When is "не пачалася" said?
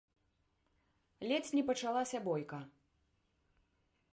1.57-2.17